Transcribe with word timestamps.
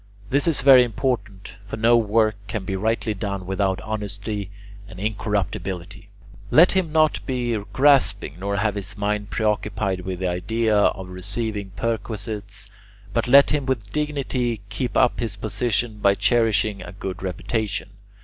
This 0.31 0.47
is 0.47 0.61
very 0.61 0.83
important, 0.83 1.57
for 1.67 1.77
no 1.77 1.95
work 1.95 2.33
can 2.47 2.65
be 2.65 2.75
rightly 2.75 3.13
done 3.13 3.45
without 3.45 3.79
honesty 3.81 4.49
and 4.87 4.99
incorruptibility. 4.99 6.09
Let 6.49 6.71
him 6.71 6.91
not 6.91 7.23
be 7.27 7.55
grasping 7.71 8.37
nor 8.39 8.55
have 8.55 8.73
his 8.73 8.97
mind 8.97 9.29
preoccupied 9.29 10.01
with 10.01 10.17
the 10.17 10.27
idea 10.27 10.75
of 10.75 11.09
receiving 11.09 11.69
perquisites, 11.75 12.71
but 13.13 13.27
let 13.27 13.51
him 13.51 13.67
with 13.67 13.91
dignity 13.93 14.61
keep 14.69 14.97
up 14.97 15.19
his 15.19 15.35
position 15.35 15.99
by 15.99 16.15
cherishing 16.15 16.81
a 16.81 16.93
good 16.93 17.21
reputation. 17.21 17.91